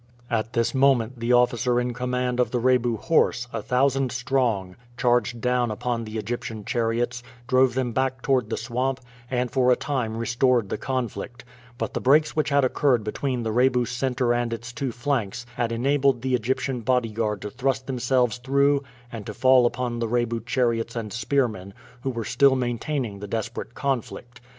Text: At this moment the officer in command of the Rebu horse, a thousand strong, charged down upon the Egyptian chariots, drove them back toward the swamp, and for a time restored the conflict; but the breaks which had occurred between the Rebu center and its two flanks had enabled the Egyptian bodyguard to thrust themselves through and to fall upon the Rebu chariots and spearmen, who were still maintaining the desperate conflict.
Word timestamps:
At 0.31 0.53
this 0.53 0.73
moment 0.73 1.19
the 1.19 1.33
officer 1.33 1.79
in 1.79 1.93
command 1.93 2.39
of 2.39 2.49
the 2.49 2.57
Rebu 2.57 2.97
horse, 2.97 3.47
a 3.53 3.61
thousand 3.61 4.11
strong, 4.11 4.75
charged 4.97 5.39
down 5.41 5.69
upon 5.69 6.05
the 6.05 6.17
Egyptian 6.17 6.65
chariots, 6.65 7.21
drove 7.47 7.75
them 7.75 7.91
back 7.91 8.23
toward 8.23 8.49
the 8.49 8.57
swamp, 8.57 8.99
and 9.29 9.51
for 9.51 9.71
a 9.71 9.75
time 9.75 10.17
restored 10.17 10.69
the 10.69 10.77
conflict; 10.79 11.45
but 11.77 11.93
the 11.93 12.01
breaks 12.01 12.35
which 12.35 12.49
had 12.49 12.65
occurred 12.65 13.03
between 13.03 13.43
the 13.43 13.51
Rebu 13.51 13.85
center 13.85 14.33
and 14.33 14.51
its 14.51 14.73
two 14.73 14.91
flanks 14.91 15.45
had 15.55 15.71
enabled 15.71 16.23
the 16.23 16.33
Egyptian 16.33 16.79
bodyguard 16.81 17.39
to 17.43 17.51
thrust 17.51 17.85
themselves 17.85 18.39
through 18.39 18.83
and 19.11 19.23
to 19.27 19.35
fall 19.35 19.67
upon 19.67 19.99
the 19.99 20.07
Rebu 20.07 20.39
chariots 20.47 20.95
and 20.95 21.13
spearmen, 21.13 21.75
who 22.01 22.09
were 22.09 22.25
still 22.25 22.55
maintaining 22.55 23.19
the 23.19 23.27
desperate 23.27 23.75
conflict. 23.75 24.41